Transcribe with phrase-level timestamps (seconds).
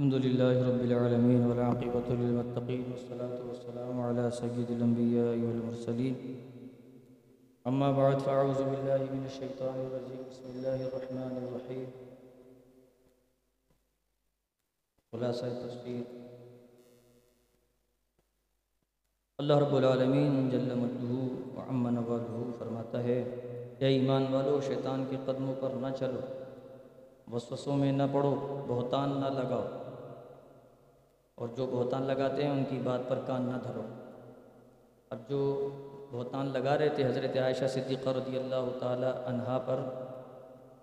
[0.00, 6.14] الحمد لله رب العالمين والعاقبة للمتقين والصلاة والسلام على سيد الأنبياء والمرسلين.
[7.70, 10.22] أما بعد، فأعوذ بالله من الشيطان الرجيم.
[10.30, 11.84] بسم الله الرحمن الرحيم.
[15.12, 16.16] خلاصہ تصویر
[19.38, 21.12] اللہ رب العالمین جل مجدہ
[21.58, 23.22] وعم نوالہ فرماتا ہے،
[23.78, 26.20] اے ایمان والو، شیطان کے قدموں پر نہ چلو،
[27.32, 29.79] وسوسوں میں نہ پڑو، بہتان نہ لگاؤ۔
[31.40, 33.82] اور جو بہتان لگاتے ہیں ان کی بات پر کان نہ دھرو۔
[35.10, 35.70] اب جو
[36.10, 39.76] بہتان لگا رہے تھے حضرت عائشہ صدیقہ رضی اللہ تعالی عنہا پر،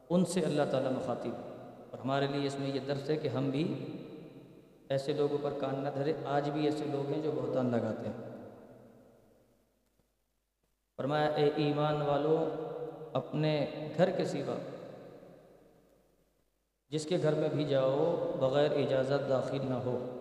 [0.09, 1.31] ان سے اللہ تعالیٰ مخاطب۔
[1.91, 3.85] اور ہمارے لیے اس میں یہ درس ہے کہ ہم بھی
[4.89, 8.29] ایسے لوگوں پر کان نہ دھرے، آج بھی ایسے لوگ ہیں جو بہتان لگاتے ہیں۔
[10.98, 12.49] فرمایا، اے ایمان والو،
[13.13, 13.65] اپنے
[13.98, 14.55] گھر کے سوا،
[16.89, 20.16] جس کے گھر میں بھی جاؤ، بغیر اجازت داخل نہ ہو۔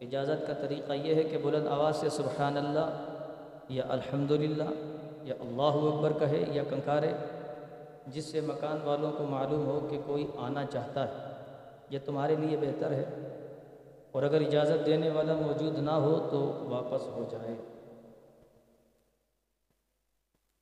[0.00, 3.04] اجازت کا طریقہ یہ ہے کہ بلند آواز سے سبحان اللہ،
[3.68, 4.30] یا الحمد
[5.22, 7.12] یا اللہ اکبر کہے، یا کنکارے،
[8.06, 11.32] جس سے مکان والوں کو معلوم ہو کہ کوئی آنا چاہتا ہے۔
[11.90, 13.04] یہ تمہارے لیے بہتر ہے۔
[14.12, 17.54] اور اگر اجازت دینے والا موجود نہ ہو تو واپس ہو جائے۔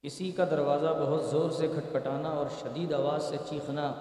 [0.03, 3.93] کسی کا دروازہ بہت زور سے کھٹکھٹانا اور شدید آواز سے چیخنا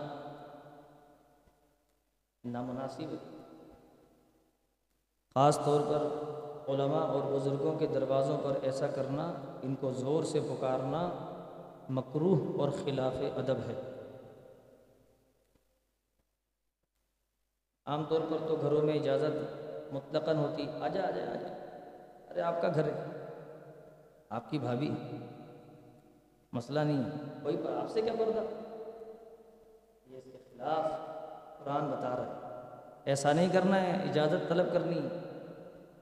[2.44, 3.33] نامناسب ہے۔
[5.36, 6.03] خاص طور پر
[6.73, 9.23] علماء اور بزرگوں کے دروازوں پر ایسا کرنا،
[9.64, 11.02] ان کو زور سے پکارنا
[11.90, 13.73] مکروح اور خلاف ادب ہے۔
[17.86, 21.50] عام طور پر تو گھروں میں اجازت مطلقاً ہوتی آ جا آ جا آ جا
[22.30, 23.25] ارے آپ کا گھر ہے،
[24.30, 24.92] آپ کی بھابھی
[26.53, 28.45] مسئلہ نہیں ہے کوئی پر آپ سے کیا پردہ؟
[30.06, 30.86] یہ اس کے خلاف
[31.64, 32.42] قرآن بتا رہا ہے۔
[33.06, 35.00] ایسا نہیں کرنا ہے، اجازت طلب کرنی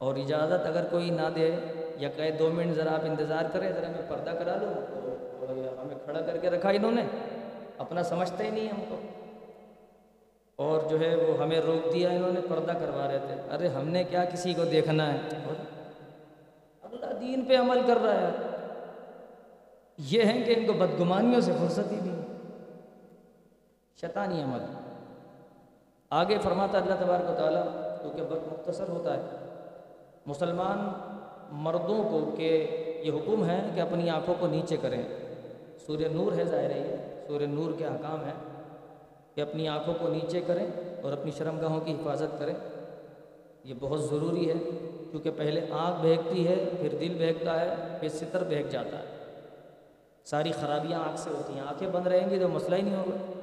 [0.01, 1.55] اور اجازت اگر کوئی نہ دے
[1.95, 4.73] یا کہے دو منٹ ذرا آپ انتظار کریں، ذرا میں پردہ کرا لوں۔
[5.39, 7.01] تو ہمیں کھڑا کر کے رکھا انہوں نے۔
[7.77, 8.95] اپنا سمجھتے ہی نہیں ہم کو
[10.55, 13.87] اور جو ہے وہ ہمیں روک دیا، انہوں نے پردہ کروا رہے تھے۔ ارے، ہم
[13.87, 15.17] نے کیا کسی کو دیکھنا ہے؟
[16.83, 18.29] اللہ دین پہ عمل کر رہا ہے۔
[19.97, 22.21] یہ ہیں کہ ان کو بدگمانیوں سے فرصت ہی نہیں۔
[24.01, 24.61] شیطانی عمل۔
[26.09, 27.63] آگے فرماتا اللہ تبارک و تعالیٰ،
[28.01, 29.40] کیونکہ وقت مختصر ہوتا ہے۔
[30.25, 30.89] مسلمان
[31.51, 32.67] مردوں کو کہ
[33.03, 35.03] یہ حکم ہے کہ اپنی آنکھوں کو نیچے کریں۔
[35.85, 38.65] سورہ نور ہے ظاہر ہے یہ۔ سورہ نور کے حکام ہیں
[39.35, 40.65] کہ اپنی آنکھوں کو نیچے کریں
[41.01, 42.53] اور اپنی شرم گاہوں کی حفاظت کریں۔
[43.63, 44.53] یہ بہت ضروری ہے
[45.11, 49.05] کیونکہ پہلے آنکھ بہکتی ہے، پھر دل بہکتا ہے، پھر ستر بہک جاتا ہے۔
[50.25, 53.41] ساری خرابیاں آنکھ سے ہوتی ہیں۔ آنکھیں بند رہیں گی تو مسئلہ ہی نہیں ہوگا۔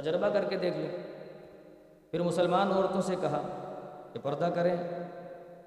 [0.00, 0.88] تجربہ کر کے دیکھ لیں
[2.10, 3.42] پھر مسلمان عورتوں سے کہا
[4.12, 4.76] کہ پردہ کریں۔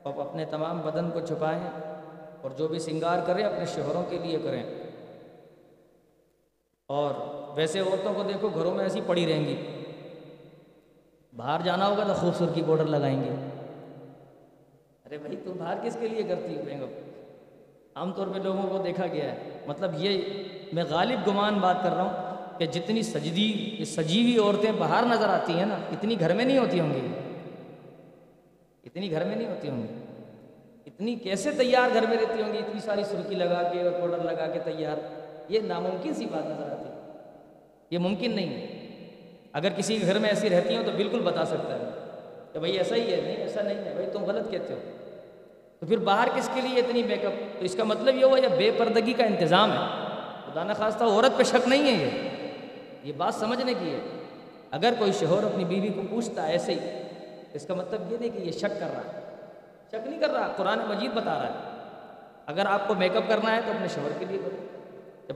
[0.03, 1.61] اور اپنے تمام بدن کو چھپائیں
[2.41, 4.63] اور جو بھی سنگار کریں، اپنے شوہروں کے لیے کریں۔
[6.87, 7.13] اور
[7.55, 9.55] ویسے عورتوں کو دیکھو، گھروں میں ایسی پڑی رہیں گی۔
[11.37, 13.29] باہر جانا ہوگا تو خوبصورتی بارڈر لگائیں گے۔
[15.05, 16.85] ارے بھائی تم باہر کس کے لیے کرتی ہو
[17.95, 20.21] عام طور پہ لوگوں کو دیکھا گیا ہے۔ مطلب یہ
[20.73, 25.29] میں غالب گمان بات کر رہا ہوں کہ جتنی سجدی سجی ہوئی عورتیں باہر نظر
[25.29, 27.32] آتی ہیں نا، اتنی گھر میں نہیں ہوتی ہوں گی۔
[28.93, 29.87] اتنی گھر میں نہیں ہوتی ہوں گی؟
[30.85, 34.17] اتنی کیسے تیار گھر میں رہتی ہوں گی؟ اتنی ساری سرخی لگا کے اور پاؤڈر
[34.17, 34.97] لگا کے تیار۔
[35.49, 37.11] یہ ناممکن سی بات نظر آتی ہے۔
[37.91, 38.67] یہ ممکن نہیں ہے۔
[39.53, 41.83] اگر کسی کے گھر میں ایسی رہتی ہوں تو بالکل بتا سکتا ہے
[42.53, 44.79] کہ بھائی ایسا ہی ہے، نہیں، ایسا نہیں ہے۔ بھائی تم غلط کہتے ہو۔
[45.79, 48.39] تو پھر باہر کس کے لیے اتنی بیک اپ تو اس کا مطلب یہ ہوا
[48.39, 50.11] یہ بے پردگی کا انتظام ہے۔
[50.45, 52.09] خدا نخواستہ عورت پہ شک نہیں ہے یہ۔
[53.03, 53.99] یہ بات سمجھنے کی ہے۔
[54.71, 56.79] اگر کوئی شوہر اپنی بیوی کو پوچھتا ہے ایسے ہی
[57.53, 59.35] اس کا مطلب یہ نہیں کہ یہ شک کر رہا ہے۔
[59.87, 61.83] شک نہیں کر رہا، قرآن مجید بتا رہا ہے۔
[62.45, 64.67] اگر آپ کو میک اپ کرنا ہے تو اپنے شوہر کے لیے کرو۔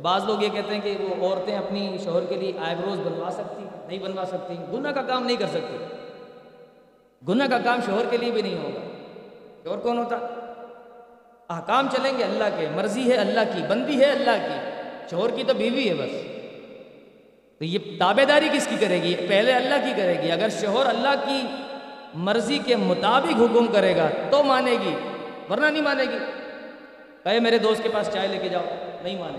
[0.01, 3.31] بعض لوگ یہ کہتے ہیں کہ وہ عورتیں اپنی شوہر کے لیے آئی بروز بنوا
[3.31, 5.77] سکتی، نہیں بنوا سکتی، گناہ کا کام نہیں کر سکتی۔
[7.27, 8.79] گناہ کا کام شوہر کے لیے بھی نہیں ہوگا۔
[9.63, 10.15] شوہر کون ہوتا؟
[11.49, 15.43] احکام چلیں گے اللہ کے، مرضی ہے اللہ کی، بندی ہے اللہ کی۔ شوہر کی
[15.43, 16.27] تو بیوی ہے بس۔
[17.57, 20.85] تو یہ تابے داری کس کی کرے گی؟ پہلے اللہ کی کرے گی۔ اگر شوہر
[20.85, 21.41] اللہ کی
[22.13, 24.95] مرضی کے مطابق حکم کرے گا تو مانے گی،
[25.49, 26.17] ورنہ نہیں مانے گی۔
[27.23, 28.63] کہے میرے دوست کے پاس چائے لے کے جاؤ،
[29.03, 29.37] نہیں مانے۔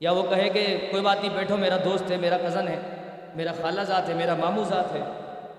[0.00, 2.80] یا وہ کہے کہ کوئی بات نہیں، بیٹھو، میرا دوست ہے، میرا کزن ہے،
[3.34, 5.00] میرا خالہ ذات ہے، میرا ماموں ذات ہے۔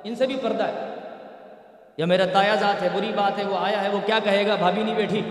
[0.03, 0.93] ان سے بھی پردہ ہے۔
[1.97, 4.55] یا میرا تایا ذات ہے، بری بات ہے، وہ آیا ہے، وہ کیا کہے گا؟
[4.55, 5.21] بھابھی نہیں بیٹھی۔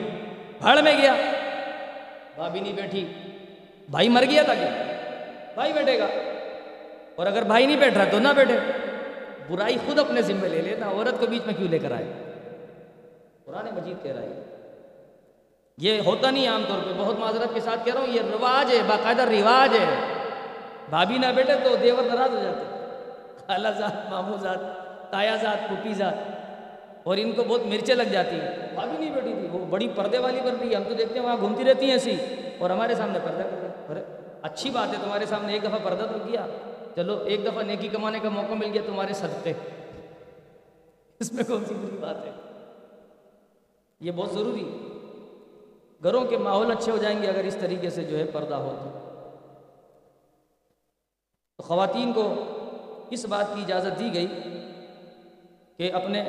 [0.59, 1.15] بھاڑ میں گیا۔
[2.35, 3.13] بھابھی نہیں بیٹھی۔
[3.91, 4.83] بھائی مر گیا تھا کیا؟
[5.55, 6.07] بھائی بیٹھے گا۔
[7.17, 8.86] اور اگر بھائی نہیں بیٹھ رہا تو نہ بیٹھے۔
[9.49, 12.13] برائی خود اپنے ذمے لے لینا، عورت کو بیچ میں کیوں لے کر آئے؟
[13.45, 14.43] قرآن مجید کہہ رہا ہے۔
[15.79, 18.73] یہ ہوتا نہیں عام طور پہ، بہت معذرت کے ساتھ کہہ رہا ہوں، یہ رواج
[18.73, 19.95] ہے، باقاعدہ رواج ہے۔
[20.89, 22.65] بھابھی نہ بیٹھے تو دیور ناراض ہو جاتے۔
[23.47, 24.59] خالہ ذات مامو ذات
[25.13, 26.15] تایا ذات پھوپھی ذات
[27.03, 30.19] اور ان کو بہت مرچیں لگ جاتی ہیں۔ بھابھی نہیں بیٹھی تھی، وہ بڑی پردے
[30.19, 32.17] والی بن رہی ہے ہم تو دیکھتے ہیں وہاں گھومتی رہتی ہیں ایسی۔
[32.59, 34.05] اور ہمارے سامنے پردہ کر رہے
[34.43, 36.47] اچھی بات ہے، تمہارے سامنے ایک دفعہ پردہ تو کیا؟
[36.97, 39.53] چلو، ایک دفعہ نیکی کمانے کا موقع مل گیا تمہارے صدقے
[41.21, 42.31] اس میں کون سی بری بات ہے؟
[44.01, 44.89] یہ بہت ضروری۔
[46.03, 48.77] گھروں کے ماحول اچھے ہو جائیں گے اگر اس طریقے سے جو ہے پردہ ہو
[48.85, 49.23] تو۔
[51.63, 52.35] خواتین کو
[53.11, 54.27] اس بات کی اجازت دی گئی
[55.77, 56.25] کہ اپنے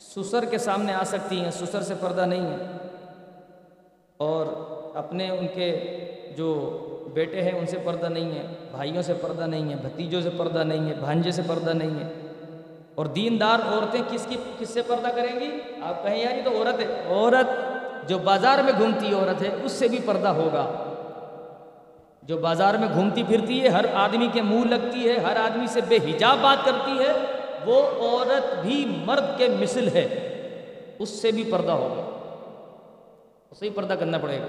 [0.00, 2.66] سسر کے سامنے آ سکتی ہیں، سسر سے پردہ نہیں ہے
[4.16, 4.46] اور
[4.96, 5.68] اپنے ان کے
[6.36, 6.76] جو
[7.08, 10.58] بیٹے ہیں، ان سے پردہ نہیں ہے، بھائیوں سے پردہ نہیں ہے، بھتیجوں سے پردہ
[10.58, 12.08] نہیں ہے، بھانجے سے پردہ نہیں ہے۔
[12.94, 16.50] اور دیندار عورتیں کس کی، کس سے پردہ کریں گی؟ آپ کہیں یار، یہ تو
[16.50, 17.50] عورت ہے۔ عورت
[18.08, 20.84] جو بازار میں گھومتی عورت ہے، اس سے بھی پردہ ہوگا۔
[22.22, 25.80] جو بازار میں گھومتی پھرتی ہے، ہر آدمی کے منہ لگتی ہے، ہر آدمی سے
[25.88, 27.12] بے حجاب بات کرتی ہے،
[27.66, 30.26] وہ عورت بھی مرد کے مثل ہے۔
[30.98, 32.02] اس سے بھی پردہ ہوگا۔
[33.50, 34.46] اسے ہی پردہ کرنا پڑے گا۔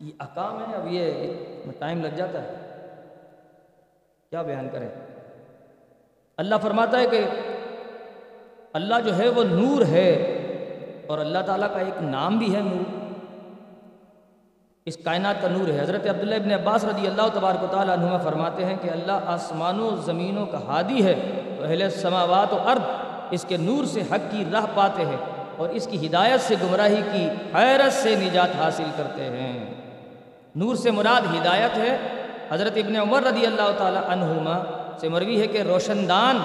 [0.00, 1.34] یہ احکام ہے اب یہ
[1.78, 2.54] ٹائم لگ جاتا ہے۔
[4.30, 4.88] کیا بیان کریں؟
[6.36, 7.24] اللہ فرماتا ہے کہ
[8.72, 10.10] اللہ جو ہے وہ نور ہے
[11.06, 13.12] اور اللہ تعالیٰ کا ایک نام بھی ہے نور۔
[14.86, 18.22] اس کائنات کا نور ہے۔ حضرت عبداللہ ابن عباس رضی اللہ تبارک و تعالیٰ عنہ
[18.24, 21.12] فرماتے ہیں کہ اللہ آسمانوں، زمینوں کا ہادی ہے
[21.62, 22.82] اہل سماوات و ارد
[23.30, 25.16] اس کے نور سے حق کی راہ پاتے ہیں
[25.56, 29.77] اور اس کی ہدایت سے گمراہی کی حیرت سے نجات حاصل کرتے ہیں۔
[30.56, 31.96] نور سے مراد ہدایت ہے
[32.50, 34.58] حضرت ابن عمر رضی اللہ تعالیٰ عنہما
[35.00, 36.38] سے مروی ہے کہ روشن دان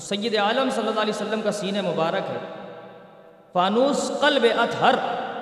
[0.00, 2.38] سید عالم صلی اللہ علیہ وسلم کا سین مبارک ہے۔
[3.52, 4.94] فانوس قلب اطہر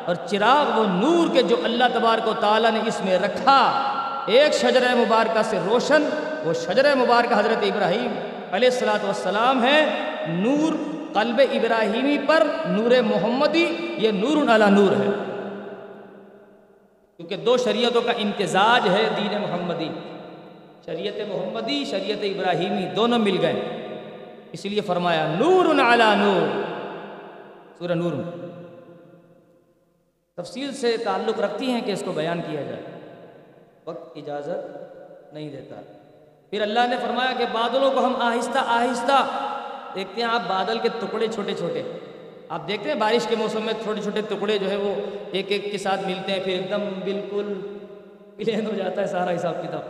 [0.06, 3.61] اور چراغ وہ نور کے جو اللہ تبارک و تعالیٰ نے اس میں رکھا۔
[4.26, 6.08] ایک شجر مبارکہ سے روشن،
[6.44, 8.14] وہ شجر مبارکہ حضرت ابراہیم
[8.52, 9.85] علیہ السلاۃ والسلام ہے۔
[10.29, 10.73] نور
[11.14, 15.28] قلب ابراہیمی پر نور محمدی، یہ نور علی نور ہے۔
[17.19, 19.88] کیونکہ دو شریعتوں کا امتزاج ہے دین محمدی۔
[20.87, 23.61] شریعت محمدی، شریعت ابراہیمی دونوں مل گئے۔
[24.53, 26.62] اس لیے فرمایا نور علی نور۔
[27.79, 28.12] سورہ نور۔
[30.37, 32.82] تفصیل سے تعلق رکھتی ہیں کہ اس کو بیان کیا جائے۔
[33.85, 34.76] وقت اجازت
[35.35, 35.81] نہیں دیتا۔
[36.50, 39.26] پھر اللہ نے فرمایا کہ بادلوں کو ہم آہستہ آہستہ
[39.94, 41.82] دیکھتے ہیں۔ آپ بادل کے ٹکڑے چھوٹے چھوٹے۔
[42.49, 44.95] آپ دیکھتے ہیں بارش کے موسم میں چھوٹے چھوٹے ٹکڑے جو ہے وہ
[45.33, 47.77] ایک ایک کے ساتھ ملتے ہیں، پھر ایک دم بالکل
[48.37, 49.81] پلین ہو جاتا ہے سارا حساب کتاب۔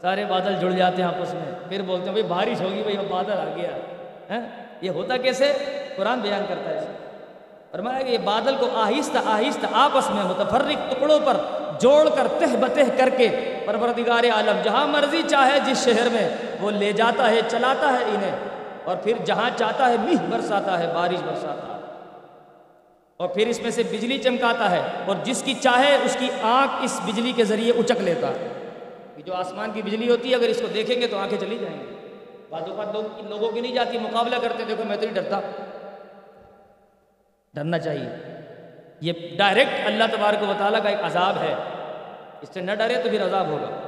[0.00, 3.04] سارے بادل جڑ جاتے ہیں آپس میں۔ پھر بولتے ہیں، بھائی بارش ہوگی، بھائی اب
[3.08, 3.70] بادل آ گیا۔
[4.30, 4.40] ہاں؟
[4.80, 5.52] یہ ہوتا کیسے؟
[5.96, 6.84] قرآن بیان کرتا ہے۔
[7.72, 11.36] فرمایا کہ یہ بادل کو آہستہ آہستہ آپس میں متفرق ٹکڑوں پر
[11.80, 16.28] جوڑ کر، تہ بتہ کر کے پروردگار عالم جہاں مرضی چاہے جس شہر میں
[16.60, 18.36] وہ لے جاتا ہے، چلاتا ہے انہیں۔
[18.84, 21.75] اور پھر جہاں چاہتا ہے میہ برساتا ہے، بارش برساتا ہے۔
[23.16, 26.72] اور پھر اس میں سے بجلی چمکاتا ہے اور جس کی چاہے اس کی آنکھ
[26.82, 28.48] اس بجلی کے ذریعے اچک لیتا ہے۔
[29.24, 31.80] جو آسمان کی بجلی ہوتی ہے، اگر اس کو دیکھیں گے تو آنکھیں چلی جائیں
[31.80, 31.86] گی۔
[32.50, 35.40] بعض اوقات لوگ لوگوں کی نہیں جاتی، مقابلہ کرتے، دیکھو میں تو نہیں ڈرتا۔
[37.54, 38.08] ڈرنا چاہیے۔
[39.00, 41.54] یہ ڈائریکٹ اللہ تبارک و تعالیٰ کا ایک عذاب ہے۔
[42.42, 43.80] اس سے نہ ڈرے تو پھر عذاب ہوگا۔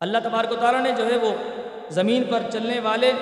[0.00, 1.32] اللہ تبارک و تعالیٰ نے جو ہے وہ
[1.88, 3.12] زمین پر چلنے والے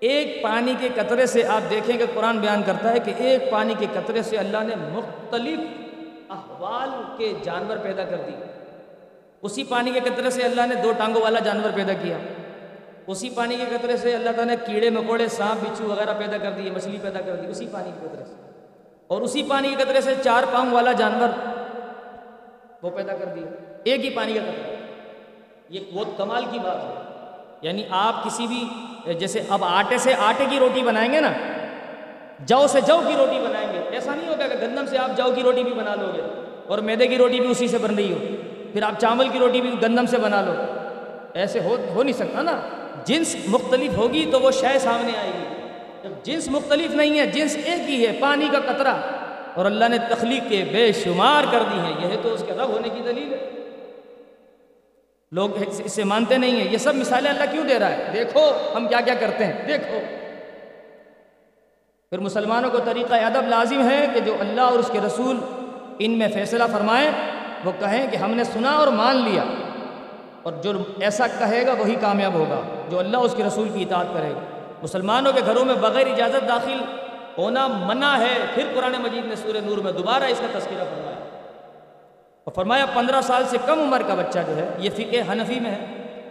[0.00, 3.74] ایک پانی کے قطرے سے آپ دیکھیں کہ قرآن بیان کرتا ہے کہ ایک پانی
[3.78, 5.58] کے قطرے سے اللہ نے مختلف
[6.30, 8.32] احوال کے جانور پیدا کر دی
[9.42, 12.18] اسی پانی کے قطرے سے اللہ نے دو ٹانگوں والا جانور پیدا کیا۔
[13.06, 16.50] اسی پانی کے قطرے سے اللہ تعالیٰ نے کیڑے، مکوڑے، سانپ، بچھو وغیرہ پیدا کر
[16.50, 18.34] دیے، مچھلی پیدا کر دی، اسی پانی کے قطرے سے۔
[19.06, 21.28] اور اسی پانی کے قطرے سے چار پاؤں والا جانور
[22.82, 23.46] وہ پیدا کر دیا
[23.84, 24.74] ایک ہی پانی کا قطرہ۔
[25.68, 27.02] یہ بہت کمال کی بات ہے۔
[27.62, 28.68] یعنی آپ کسی بھی
[29.12, 31.32] جیسے اب آٹے سے آٹے کی روٹی بنائیں گے نا،
[32.40, 35.24] جو سے جو کی روٹی بنائیں گے۔ ایسا نہیں ہوگا کہ گندم سے آپ جو
[35.34, 36.22] کی روٹی بھی بنا لو گے
[36.66, 38.18] اور میدے کی روٹی بھی اسی سے بن رہی ہو،
[38.72, 40.52] پھر آپ چاول کی روٹی بھی گندم سے بنا لو۔
[41.34, 42.60] ایسے ہو ہو نہیں سکتا نا۔
[43.04, 45.68] جنس مختلف ہوگی تو وہ شے سامنے آئے گی۔
[46.02, 48.94] جب جنس مختلف نہیں ہے، جنس ایک ہی ہے، پانی کا قطرہ۔
[49.54, 52.68] اور اللہ نے تخلیق کے بے شمار کر دی ہیں یہ تو اس کے رب
[52.68, 53.55] ہونے کی دلیل۔ ہے
[55.32, 55.50] لوگ
[55.84, 59.00] اسے مانتے نہیں ہیں۔ یہ سب مثالیں اللہ کیوں دے رہا ہے؟ دیکھو ہم کیا
[59.00, 59.98] کیا کرتے ہیں۔ دیکھو۔
[62.10, 65.38] پھر مسلمانوں کو طریقہ ادب لازم ہے کہ جو اللہ اور اس کے رسول
[65.98, 67.10] ان میں فیصلہ فرمائیں،
[67.64, 69.42] وہ کہیں کہ ہم نے سنا اور مان لیا۔
[70.42, 74.06] اور جو ایسا کہے گا، وہی کامیاب ہوگا، جو اللہ اس کے رسول کی اطاعت
[74.14, 74.40] کرے گا۔
[74.82, 76.78] مسلمانوں کے گھروں میں بغیر اجازت داخل
[77.38, 81.15] ہونا منع ہے۔ پھر قرآن مجید نے سورہ نور میں دوبارہ اس کا تذکرہ فرمایا۔
[82.46, 85.70] اور فرمایا پندرہ سال سے کم عمر کا بچہ جو ہے، یہ فقہ حنفی میں
[85.70, 85.84] ہے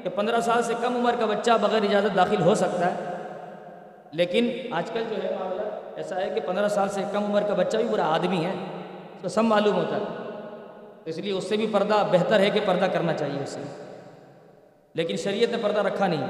[0.04, 3.14] کہ پندرہ سال سے کم عمر کا بچہ بغیر اجازت داخل ہو سکتا ہے۔
[4.12, 5.62] لیکن آج کل جو ہے معاملہ
[5.96, 8.52] ایسا ہے کہ پندرہ سال سے کم عمر کا بچہ بھی برا آدمی ہے،
[9.16, 10.04] اس کو سب معلوم ہوتا ہے۔
[11.06, 13.84] اس لیے اس سے بھی پردہ بہتر ہے کہ پردہ کرنا چاہیے اس سے۔
[14.94, 16.28] لیکن شریعت نے پردہ رکھا نہیں۔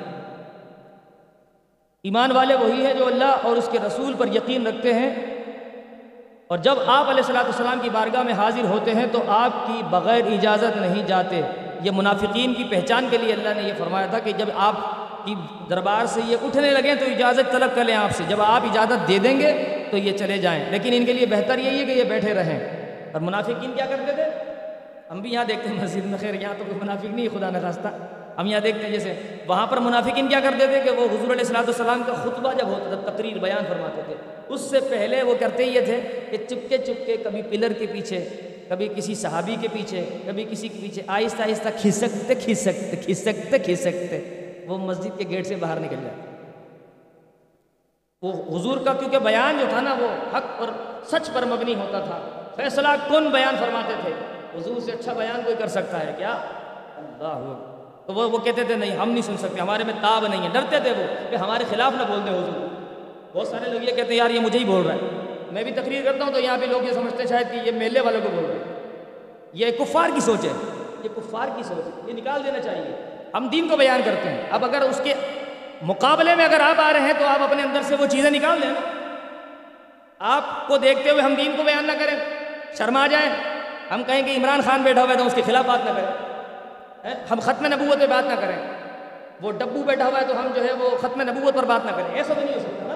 [2.03, 5.34] ایمان والے وہی ہیں جو اللہ اور اس کے رسول پر یقین رکھتے ہیں۔
[6.47, 9.81] اور جب آپ علیہ السلاۃ السلام کی بارگاہ میں حاضر ہوتے ہیں تو آپ کی
[9.89, 11.41] بغیر اجازت نہیں جاتے۔
[11.81, 14.73] یہ منافقین کی پہچان کے لیے اللہ نے یہ فرمایا تھا کہ جب آپ
[15.25, 15.35] کی
[15.69, 19.07] دربار سے یہ اٹھنے لگیں تو اجازت طلب کر لیں آپ سے۔ جب آپ اجازت
[19.07, 21.91] دے دیں گے تو یہ چلے جائیں۔ لیکن ان کے لیے بہتر یہی ہے کہ
[21.91, 22.59] یہ بیٹھے رہیں۔
[23.13, 24.23] اور منافقین کیا کرتے تھے؟
[25.11, 27.87] ہم بھی یہاں دیکھتے ہیں مسجد میں خیر، یہاں تو کوئی منافق نہیں خدا نخواستہ
[28.37, 29.13] ہم یہاں دیکھتے ہیں جیسے
[29.47, 32.67] وہاں پر منافقین کیا کرتے تھے کہ وہ حضور علیہ السلاۃ السلام کا خطبہ جب
[32.67, 34.15] ہوتا تھا، تقریر بیان فرماتے تھے۔
[34.47, 38.19] اس سے پہلے وہ کرتے یہ تھے کہ چپکے چپکے کبھی پلر کے پیچھے،
[38.69, 44.19] کبھی کسی صحابی کے پیچھے، کبھی کسی کے پیچھے آہستہ آہستہ کھسکتے کھسکتے کھسکتے کھسکتے۔
[44.67, 46.33] وہ مسجد کے گیٹ سے باہر نکل جاتے
[48.21, 50.67] وہ حضور کا کیونکہ بیان جو تھا نا، وہ حق اور
[51.07, 52.19] سچ پر مبنی ہوتا تھا۔
[52.55, 54.13] فیصلہ کن بیان فرماتے تھے؟
[54.57, 56.33] حضور سے اچھا بیان کوئی کر سکتا ہے کیا؟
[56.97, 57.74] اللہ
[58.05, 60.49] تو وہ وہ کہتے تھے، نہیں، ہم نہیں سن سکتے، ہمارے میں تاب نہیں ہے.
[60.51, 62.67] ڈرتے تھے وہ کہ ہمارے خلاف نہ بول دیں حضور۔
[63.33, 64.99] بہت سارے لوگ یہ کہتے ہیں، یار، یہ مجھے ہی بول رہا ہے۔
[65.51, 67.71] میں بھی تقریر کرتا ہوں تو یہاں پہ لوگ یہ سمجھتے ہیں شاید کہ یہ
[67.71, 68.63] میلے والوں کو بول رہے ہیں
[69.53, 70.51] یہ کفار کی سوچ ہے۔
[71.03, 74.41] یہ کفار کی سوچ ہے۔ یہ نکال دینا چاہیے۔ ہم دین کو بیان کرتے ہیں۔
[74.51, 75.13] اب اگر اس کے
[75.81, 78.61] مقابلے میں اگر آپ آ رہے ہیں تو آپ اپنے اندر سے وہ چیزیں نکال
[78.61, 78.69] دیں
[80.19, 82.19] آپ کو دیکھتے ہوئے ہم دین کو بیان نہ کریں،
[82.77, 83.29] شرما جائیں۔
[83.91, 86.24] ہم کہیں کہ عمران خان بیٹھا ہوا ہے تو اس کے خلاف بات نہ کریں۔
[87.31, 88.55] ہم ختم نبوت پہ بات نہ کریں۔
[89.41, 91.91] وہ ڈبو بیٹھا ہوا ہے تو ہم جو ہے وہ ختم نبوت پر بات نہ
[91.91, 92.95] کریں۔ ایسا تو نہیں ہو سکتا نا۔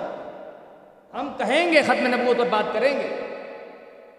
[1.20, 3.36] ہم کہیں گے ختم نبوت پر بات کریں گے۔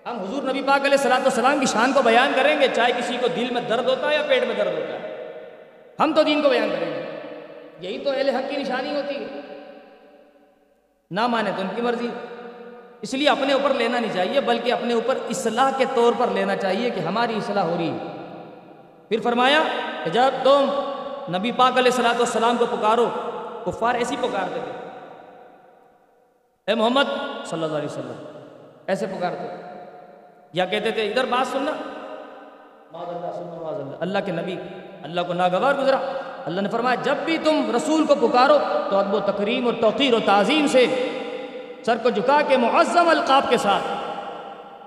[0.06, 3.16] ہم حضور نبی پاک علیہ السلاۃ والسلام کی شان کو بیان کریں گے۔ چاہے کسی
[3.20, 5.34] کو دل میں درد ہوتا ہے یا پیٹ میں درد ہوتا ہے۔
[6.00, 7.04] ہم تو دین کو بیان کریں گے۔
[7.80, 9.40] یہی تو اہل حق کی نشانی ہوتی ہے۔
[11.10, 12.08] نہ مانے تو ان کی مرضی۔
[13.02, 16.56] اس لیے اپنے اوپر لینا نہیں چاہیے، بلکہ اپنے اوپر اصلاح کے طور پر لینا
[16.56, 18.19] چاہیے کہ ہماری اصلاح ہو رہی ہے۔
[19.10, 19.62] پھر فرمایا
[20.04, 20.66] کہ جب تم
[21.36, 23.08] نبی پاک علیہ السلاۃ والسلام کو پکارو،
[23.64, 24.88] کفار ایسی پکارتے تھے۔
[26.66, 27.04] اے محمد
[27.44, 28.24] صلی اللہ علیہ وسلم،
[28.86, 29.62] ایسے پکارتے
[30.52, 34.56] یا کہتے تھے، ادھر بات سننا۔ اللہ سننا اللہ۔ کے نبی،
[35.02, 35.98] اللہ کو ناگوار گزرا۔
[36.46, 38.58] اللہ نے فرمایا، جب بھی تم رسول کو پکارو
[38.90, 40.86] تو ادب و تکریم اور توقیر و تعظیم سے
[41.86, 43.99] سر کو جھکا کے معظم القاب کے ساتھ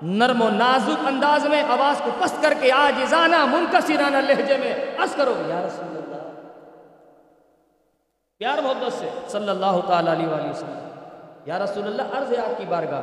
[0.02, 5.16] نرم و نازک انداز میں آواز کو پست کر کے آجزانہ منکسرانہ لہجے میں عرض
[5.16, 6.14] کرو، یا رسول اللہ۔
[8.38, 10.88] پیار محبت سے، صلی اللہ تعالیٰ علیہ وآلہ وسلم۔
[11.46, 13.02] یا رسول اللہ، عرض ہے آپ کی بارگاہ۔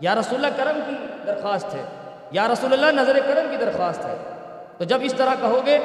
[0.00, 1.84] یا رسول اللہ، کرم کی درخواست ہے۔
[2.30, 4.16] یا رسول اللہ، نظر کرم کی درخواست ہے۔
[4.78, 5.78] تو جب اس طرح کہو گے،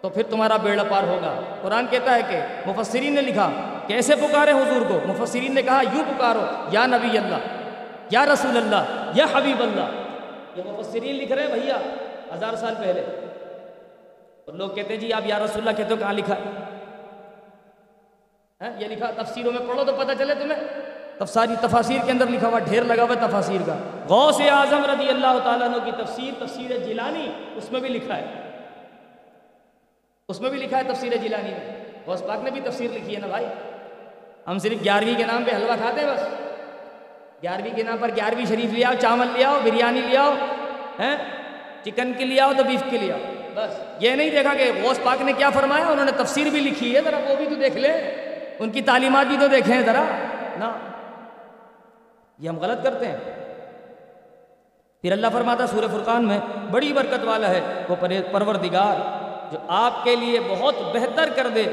[0.00, 3.50] تو پھر تمہارا بیڑا پار ہوگا۔ قرآن کہتا ہے کہ مفسرین نے لکھا،
[3.86, 7.55] کیسے پکارے حضور کو؟ مفسرین نے کہا، یوں پکارو، یا نبی اللہ۔
[8.10, 9.90] یا رسول اللہ، یا حبیب اللہ۔
[10.56, 11.76] یہ مفسرین لکھ رہے ہیں بھیا،
[12.34, 13.00] ہزار سال پہلے۔
[14.44, 16.62] اور لوگ کہتے ہیں جی آپ یا رسول اللہ کہتے ہو، کہاں لکھا ہے؟
[18.60, 20.60] ہاں، یہ لکھا تفسیروں میں پڑھو تو پتہ چلے تمہیں۔
[21.18, 23.74] تفساری، تفاسیر کے اندر لکھا ہوا، ڈھیر لگا ہوا تفاسیر کا۔
[24.08, 28.24] غوث اعظم رضی اللہ تعالیٰ عنہ کی تفسیر تفسیر جیلانی، اس میں بھی لکھا ہے۔
[30.28, 33.20] اس میں بھی لکھا ہے تفسیر جیلانی میں۔ غوث پاک نے بھی تفسیر لکھی ہے
[33.20, 33.46] نا بھائی۔
[34.46, 36.45] ہم صرف گیارہویں کے نام پہ حلوہ کھاتے ہیں بس۔
[37.42, 40.32] گیارہویں کے نام پر گیارہویں شریف لے آؤ چاول لے آؤ بریانی لے آؤ
[40.98, 41.16] ہیں؟
[41.84, 43.18] چکن کے لے آؤ تو بیف کے لے آؤ۔
[43.54, 46.96] بس۔ یہ نہیں دیکھا کہ غوث پاک نے کیا فرمایا؟ انہوں نے تفسیر بھی لکھی
[46.96, 47.92] ہے ذرا وہ بھی تو دیکھ لیں۔
[48.58, 50.04] ان کی تعلیمات بھی تو دیکھیں ذرا۔
[50.58, 50.72] نا
[52.38, 53.16] یہ ہم غلط کرتے ہیں۔
[55.02, 56.38] پھر اللہ فرماتا سورہ فرقان میں
[56.70, 57.96] بڑی برکت والا ہے وہ
[58.32, 58.96] پروردگار
[59.52, 61.64] جو آپ کے لیے بہت بہتر کر دے۔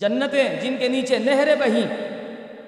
[0.00, 1.94] جنتیں جن کے نیچے نہریں بہیں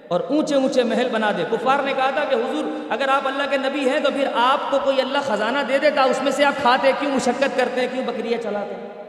[0.08, 3.42] اور اونچے اونچے محل بنا دے۔ کفار نے کہا تھا کہ حضور، اگر آپ اللہ
[3.50, 6.44] کے نبی ہیں تو پھر آپ کو کوئی اللہ خزانہ دے دیتا، اس میں سے
[6.44, 9.04] آپ کھاتے، کیوں مشقت کرتے ہیں کیوں بکریاں چلاتے ہیں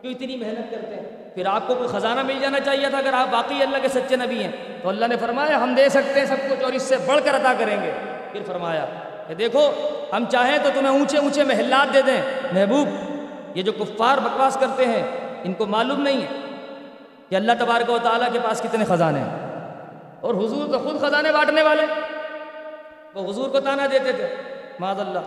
[0.00, 3.12] کیوں اتنی محنت کرتے؟ ہیں پھر آپ کو کوئی خزانہ مل جانا چاہیے تھا اگر
[3.12, 4.52] آپ باقی اللہ کے سچے نبی ہیں۔
[4.82, 7.34] تو اللہ نے فرمایا، ہم دے سکتے ہیں سب کچھ اور اس سے بڑھ کر
[7.34, 7.90] ادا کریں گے۔
[8.32, 8.86] پھر فرمایا
[9.28, 9.70] کہ دیکھو،
[10.12, 12.88] ہم چاہیں تو تمہیں اونچے اونچے محلات دے دیں۔ محبوب،
[13.54, 15.02] یہ جو کفار بکواس کرتے ہیں،
[15.44, 16.43] ان کو معلوم نہیں ہے۔
[17.28, 19.38] کہ اللہ تبارک و تعالیٰ کے پاس کتنے خزانے ہیں؟
[20.20, 21.82] اور حضور تو خود خزانے بانٹنے والے
[23.14, 24.36] وہ حضور کو تانا دیتے تھے۔
[24.78, 25.18] معذ اللہ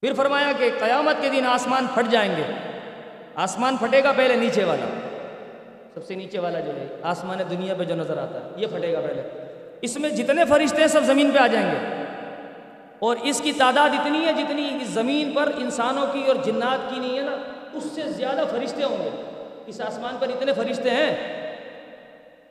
[0.00, 2.42] پھر فرمایا کہ قیامت کے دن آسمان پھٹ جائیں گے۔
[3.34, 4.86] آسمان پھٹے گا پہلے نیچے والا۔
[5.94, 8.92] سب سے نیچے والا جو ہے، آسمان دنیا پہ جو نظر آتا ہے، یہ پھٹے
[8.92, 9.22] گا پہلے۔
[9.82, 12.04] اس میں جتنے فرشتے ہیں، سب زمین پہ آ جائیں گے۔
[12.98, 17.00] اور اس کی تعداد اتنی ہے جتنی اس زمین پر انسانوں کی اور جنات کی
[17.00, 17.36] نہیں ہے نا۔
[17.72, 19.22] اس سے زیادہ فرشتے ہوں گے۔
[19.66, 21.40] اس آسمان پر اتنے فرشتے ہیں۔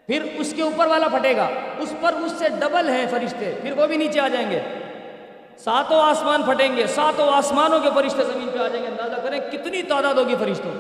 [0.08, 1.48] پھر اس کے اوپر والا پھٹے گا۔
[1.80, 4.60] اس پر اس سے ڈبل ہیں فرشتے۔ پھر وہ بھی نیچے آ جائیں گے۔
[5.58, 9.40] ساتوں آسمان پھٹیں گے۔ ساتوں آسمانوں کے فرشتے زمین پہ آ جائیں گے۔ اندازہ کریں
[9.52, 10.72] کتنی تعداد ہوگی فرشتوں۔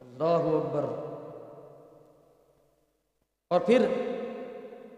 [0.00, 0.84] اللہ اکبر۔
[3.50, 3.86] اور پھر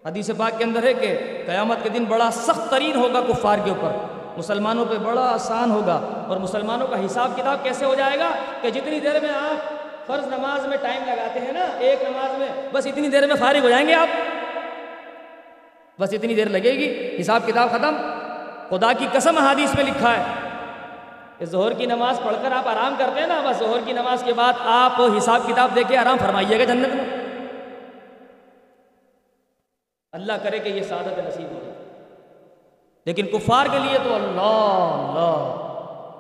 [0.04, 3.70] حدیث پاک کے اندر ہے کہ قیامت کے دن بڑا سخت ترین ہوگا کفار کے
[3.70, 8.30] اوپر۔ مسلمانوں پہ بڑا آسان ہوگا اور مسلمانوں کا حساب کتاب کیسے ہو جائے گا
[8.60, 12.48] کہ جتنی دیر میں آپ فرض نماز میں ٹائم لگاتے ہیں نا، ایک نماز میں
[12.72, 14.08] بس اتنی دیر میں فارغ ہو جائیں گے آپ۔
[16.00, 17.96] بس اتنی دیر لگے گی، حساب کتاب ختم۔
[18.68, 20.22] خدا کی قسم حادیث میں لکھا ہے
[21.38, 24.22] کہ ظہر کی نماز پڑھ کر آپ آرام کرتے ہیں نا، بس ظہر کی نماز
[24.22, 27.04] کے بعد آپ حساب کتاب دے کے آرام فرمائیے گا جنت میں۔
[30.12, 31.75] اللہ کرے کہ یہ سعادت نصیب ہو۔
[33.06, 34.40] لیکن کفار کے لیے تو اللہ
[35.10, 35.62] اللہ۔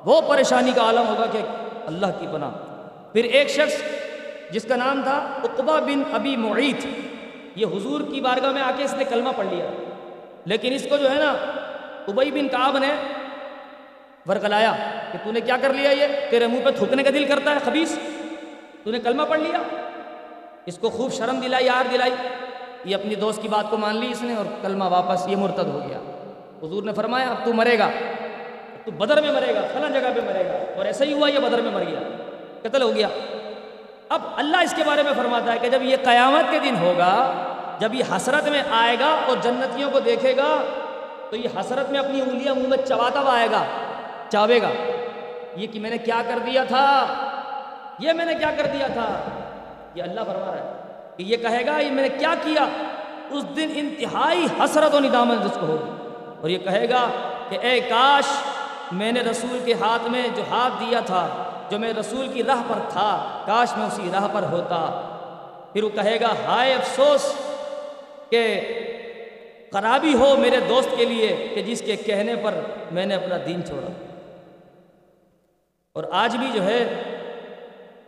[0.04, 1.38] وہ پریشانی کا عالم ہوگا کہ
[1.86, 2.50] اللہ کی پناہ۔
[3.12, 3.82] پھر ایک شخص
[4.50, 6.86] جس کا نام تھا اقبا بن ابی معیت،
[7.56, 9.66] یہ حضور کی بارگاہ میں آ کے اس نے کلمہ پڑھ لیا۔
[10.44, 11.34] لیکن اس کو جو ہے نا
[12.08, 12.94] ابئی بن کعب نے
[14.28, 14.72] ورگلایا
[15.12, 17.56] کہ تو نے کیا کر لیا یہ؟ تیرے منہ پہ تھوکنے کا دل کرتا ہے
[17.64, 17.98] خبیص
[18.84, 19.58] تو نے کلمہ پڑھ لیا۔
[20.66, 22.12] اس کو خوب شرم دلائی، یار دلائی۔
[22.84, 25.66] یہ اپنی دوست کی بات کو مان لی اس نے اور کلمہ واپس یہ مرتد
[25.66, 26.15] ہو گیا۔
[26.62, 27.90] حضور نے فرمایا، اب تو مرے گا
[28.84, 31.38] تو بدر میں مرے گا، فلاں جگہ پہ مرے گا، اور ایسا ہی ہوا یہ
[31.38, 32.00] بدر میں مر گیا،
[32.62, 33.08] قتل ہو گیا۔
[34.08, 37.12] اب اللہ اس کے بارے میں فرماتا ہے کہ جب یہ قیامت کے دن ہوگا،
[37.80, 40.62] جب یہ حسرت میں آئے گا اور جنتیوں کو دیکھے گا،
[41.30, 43.64] تو یہ حسرت میں اپنی انگلیاں منہ میں چباتا ہوا آئے گا
[44.28, 44.70] چاوے گا۔
[45.56, 47.06] یہ کہ میں نے کیا کر دیا تھا؟
[47.98, 49.20] یہ میں نے کیا کر دیا تھا؟
[49.94, 50.72] یہ اللہ فرما رہا ہے
[51.16, 52.66] کہ یہ کہے گا، یہ میں نے کیا کیا؟
[53.30, 56.05] اس دن انتہائی حسرت و ندامت جس کو ہوگی۔
[56.40, 57.10] اور یہ کہے گا
[57.48, 58.24] کہ اے کاش
[58.92, 61.28] میں نے رسول کے ہاتھ میں جو ہاتھ دیا تھا،
[61.70, 65.02] جو میں رسول کی راہ پر تھا، کاش میں اسی راہ پر ہوتا۔
[65.72, 67.34] پھر وہ کہے گا، ہائے افسوس
[68.30, 68.60] کہ
[69.72, 72.54] خرابی ہو میرے دوست کے لیے کہ جس کے کہنے پر
[72.92, 74.04] میں نے اپنا دین چھوڑا۔
[75.92, 77.02] اور آج بھی جو ہے،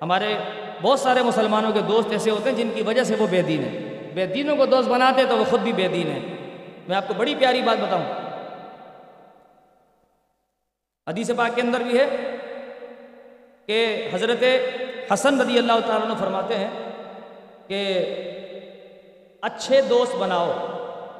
[0.02, 0.34] ہمارے
[0.82, 3.62] بہت سارے مسلمانوں کے دوست ایسے ہوتے ہیں جن کی وجہ سے وہ بے دین
[3.62, 6.37] ہیں۔ بے دینوں کو دوست بناتے تو وہ خود بھی بے دین ہیں۔
[6.88, 8.04] میں آپ کو بڑی پیاری بات بتاؤں۔
[11.08, 12.36] حدیث پاک کے اندر بھی ہے
[13.66, 14.44] کہ حضرت
[15.12, 16.70] حسن رضی اللہ تعالیٰ نے فرماتے ہیں
[17.66, 17.80] کہ
[19.42, 20.52] اچھے دوست بناؤ،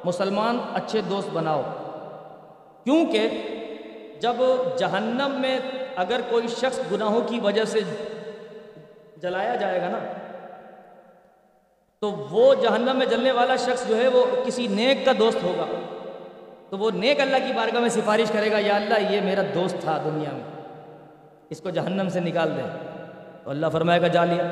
[0.03, 1.61] مسلمان اچھے دوست بناؤ۔
[2.83, 3.29] کیونکہ
[4.19, 4.35] جب
[4.77, 5.59] جہنم میں
[5.95, 7.79] اگر کوئی شخص گناہوں کی وجہ سے
[9.17, 9.99] جلایا جائے گا نا
[12.01, 15.65] تو وہ جہنم میں جلنے والا شخص جو ہے وہ کسی نیک کا دوست ہوگا۔
[16.69, 19.75] تو وہ نیک اللہ کی بارگاہ میں سفارش کرے گا، یا اللہ، یہ میرا دوست
[19.79, 20.65] تھا دنیا میں۔
[21.49, 22.61] اس کو جہنم سے نکال دے۔
[23.43, 24.43] تو اللہ فرمائے گا، جا لیا۔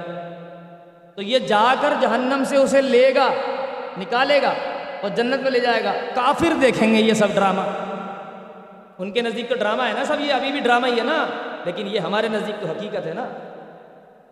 [1.16, 3.30] تو یہ جا کر جہنم سے اسے لے گا،
[3.98, 4.54] نکالے گا
[5.02, 7.62] اور جنت میں لے جائے گا۔ کافر دیکھیں گے یہ سب ڈرامہ۔
[8.98, 11.26] ان کے نزدیک تو ڈرامہ ہے نا سب، یہ ابھی بھی ڈرامہ ہی ہے نا۔
[11.66, 13.26] لیکن یہ ہمارے نزدیک تو حقیقت ہے نا۔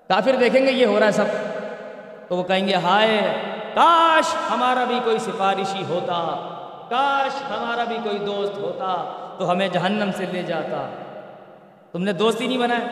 [0.08, 1.55] کافر دیکھیں گے، یہ ہو رہا ہے سب۔
[2.28, 3.34] تو وہ کہیں گے، ہائے،
[3.74, 6.18] کاش ہمارا بھی کوئی سفارشی ہوتا،
[6.90, 8.94] کاش ہمارا بھی کوئی دوست ہوتا،
[9.40, 10.90] تو ہمیں جہنم سے لے جاتا۔
[11.92, 12.88] تم نے دوست ہی نہیں بنایا،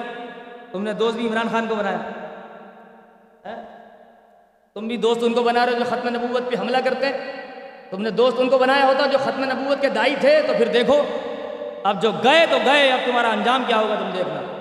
[0.72, 1.98] تم نے دوست بھی عمران خان کو بنایا۔
[3.46, 3.62] ہاں؟
[4.74, 7.12] تم بھی دوست ان کو بنا رہے ہو جو ختم نبوت پہ حملہ کرتے
[7.90, 10.68] تم نے دوست ان کو بنایا ہوتا جو ختم نبوت کے دائی تھے، تو پھر
[10.68, 11.04] دیکھو،
[11.84, 14.53] اب جو گئے تو گئے، اب تمہارا انجام کیا ہوگا تم دیکھنا۔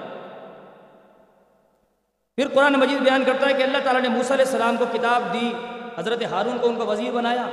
[2.36, 5.22] پھر قرآن مجید بیان کرتا ہے کہ اللہ تعالیٰ نے موسیٰ علیہ السلام کو کتاب
[5.32, 5.52] دی،
[5.98, 7.46] حضرت ہارون کو ان کو وزیر بنایا۔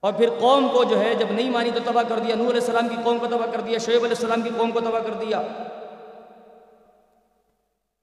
[0.00, 2.60] اور پھر قوم کو جو ہے، جب نہیں مانی تو تباہ کر دیا نور علیہ
[2.60, 5.12] السلام کی قوم کو تباہ کر دیا، شعیب علیہ السلام کی قوم کو تباہ کر
[5.12, 5.42] دیا۔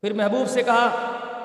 [0.02, 0.90] پھر محبوب سے کہا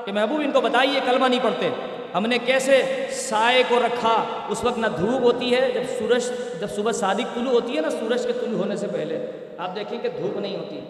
[0.05, 1.71] کہ محبوب، ان کو بتائیے، کلمہ نہیں پڑھتے۔
[2.15, 6.71] ہم نے کیسے سائے کو رکھا؟ اس وقت نہ دھوپ ہوتی ہے، جب سورج، جب
[6.71, 10.09] صبح صادق طلوع ہوتی ہے نا، سورج کے طلوع ہونے سے پہلے۔ آپ دیکھیں کہ
[10.09, 10.81] دھوپ نہیں ہوتی۔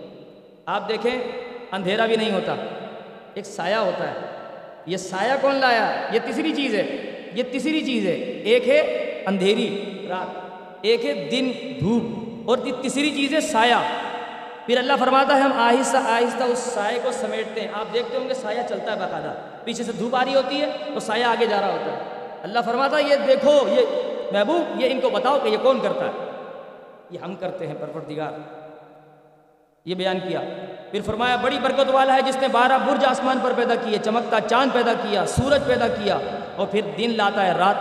[0.67, 2.55] آپ دیکھیں اندھیرا بھی نہیں ہوتا۔
[3.35, 4.15] ایک سایہ ہوتا ہے۔
[4.87, 8.81] یہ سایہ کون لایا؟ یہ تیسری چیز ہے۔ یہ تیسری چیز ہے۔ ایک ہے
[9.27, 10.41] اندھیری رات۔
[10.83, 12.03] ایک ہے دن دھوپ۔
[12.49, 13.75] اور تیسری چیز ہے سایہ۔
[14.67, 18.29] پھر اللہ فرماتا ہے، ہم آہستہ آہستہ اس سائے کو سمیٹتے ہیں۔ آپ دیکھتے ہوں
[18.29, 19.35] گے سایہ چلتا ہے باقاعدہ۔
[19.65, 22.59] پیچھے سے دھوپ آ رہی ہوتی ہے تو سایہ آگے جا رہا ہوتا ہے۔ اللہ
[22.65, 23.81] فرماتا ہے، یہ دیکھو، یہ
[24.33, 26.31] محبوب، یہ ان کو بتاؤ کہ یہ کون کرتا ہے۔
[27.11, 28.64] یہ ہم کرتے ہیں، پروردگار۔
[29.85, 30.41] یہ بیان کیا۔
[30.91, 34.41] پھر فرمایا، بڑی برکت والا ہے جس نے بارہ برج آسمان پر پیدا کیے، چمکتا
[34.41, 36.19] چاند پیدا کیا، سورج پیدا کیا
[36.57, 37.75] اور پھر دن لاتا ہے، رات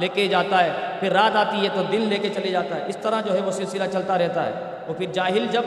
[0.00, 2.80] لے کے جاتا ہے۔ پھر رات آتی ہے تو دن لے کے چلے جاتا ہے۔
[2.86, 4.52] اس طرح جو ہے وہ سلسلہ چلتا رہتا ہے۔
[4.86, 5.62] اور پھر جاہل جب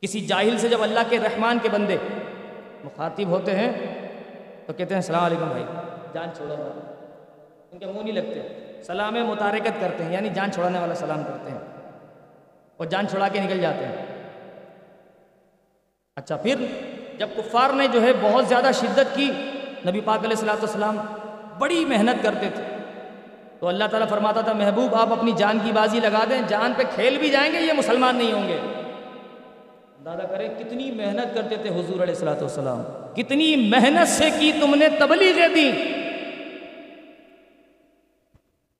[0.00, 1.96] کسی جاہل سے جب اللہ کے رحمان کے بندے
[2.84, 3.72] مخاطب ہوتے ہیں
[4.66, 5.64] تو کہتے ہیں، السلام علیکم بھائی،
[6.14, 6.54] جان چھوڑو
[7.72, 8.40] ان کے منہ نہیں لگتے۔
[8.82, 11.71] سلام متارکت کرتے ہیں یعنی جان چھوڑانے والا سلام کرتے ہیں۔
[12.76, 14.06] اور جان چھوڑا کے نکل جاتے ہیں۔
[16.16, 16.54] اچھا پھر
[17.18, 19.30] جب کفار نے جو ہے بہت زیادہ شدت کی،
[19.86, 20.96] نبی پاک علیہ السلاۃ والسلام
[21.58, 22.62] بڑی محنت کرتے تھے۔
[23.60, 26.82] تو اللہ تعالیٰ فرماتا تھا، محبوب، آپ اپنی جان کی بازی لگا دیں، جان پہ
[26.94, 28.58] کھیل بھی جائیں گے، یہ مسلمان نہیں ہوں گے۔
[30.04, 32.82] دادا کرے کتنی محنت کرتے تھے حضور علیہ السلاۃ والسلام۔
[33.14, 35.70] کتنی محنت سے کی تم نے تبلیغیں دی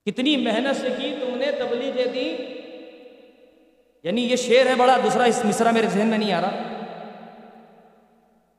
[0.05, 2.52] کتنی محنت سے کی تم نے تبلیغیں دی
[4.03, 6.51] یعنی یہ شعر ہے بڑا دوسرا اس مصرع میرے ذہن میں نہیں آ رہا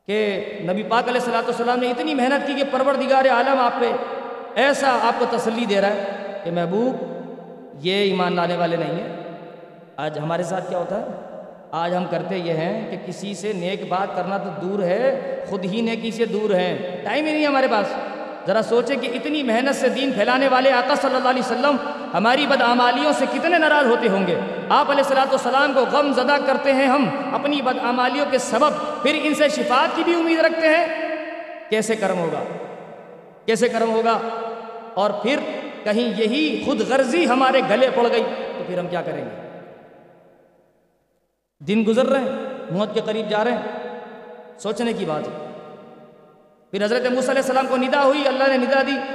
[0.06, 3.92] کہ نبی پاک علیہ السلاۃ والسلام نے اتنی محنت کی کہ پروردگار عالم آپ پہ
[4.54, 6.04] ایسا آپ کو تسلی دے رہا ہے
[6.44, 6.96] کہ محبوب،
[7.86, 9.16] یہ ایمان لانے والے نہیں ہیں۔
[9.96, 11.04] آج ہمارے ساتھ کیا ہوتا ہے؟
[11.70, 15.64] آج ہم کرتے یہ ہیں کہ کسی سے نیک بات کرنا تو دور ہے، خود
[15.64, 17.86] ہی نیکی سے دور ہیں۔ ٹائم ہی نہیں ہمارے پاس۔
[18.46, 21.76] ذرا سوچیں کہ اتنی محنت سے دین پھیلانے والے آقا صلی اللہ علیہ وسلم
[22.14, 26.36] ہماری بدعمالیوں سے کتنے ناراض ہوتے ہوں گے؟ آپ علیہ السلاۃ والسلام کو غم زدہ
[26.46, 30.68] کرتے ہیں ہم اپنی بدعمالیوں کے سبب، پھر ان سے شفاعت کی بھی امید رکھتے
[30.68, 30.86] ہیں؟
[31.70, 32.42] کیسے کرم ہوگا؟
[33.46, 34.18] کیسے کرم ہوگا؟
[34.94, 35.40] اور پھر
[35.84, 38.22] کہیں یہی خود غرضی ہمارے گلے پڑ گئی،
[38.58, 39.30] تو پھر ہم کیا کریں گے؟
[41.60, 42.36] دن گزر رہے ہیں
[42.70, 43.62] موت کے قریب جا رہے ہیں،
[44.58, 45.43] سوچنے کی بات ہے۔
[46.74, 49.14] پھر حضرت موسیٰ علیہ السلام کو ندا ہوئی، اللہ نے ندا دی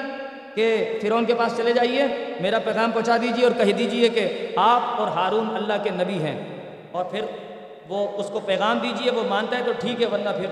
[0.54, 2.04] کہ فرعون کے پاس چلے جائیے،
[2.40, 6.62] میرا پیغام پہنچا دیجیے اور کہہ دیجیے کہ آپ اور ہارون اللہ کے نبی ہیں۔
[6.92, 7.22] اور پھر
[7.90, 10.46] وہ اس کو پیغام دیجیے وہ مانتا ہے تو ٹھیک ہے، ورنہ پھر